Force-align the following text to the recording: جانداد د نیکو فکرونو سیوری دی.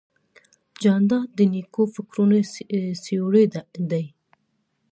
جانداد 0.81 1.27
د 1.37 1.39
نیکو 1.53 1.83
فکرونو 1.95 2.37
سیوری 3.03 3.45
دی. 3.91 4.05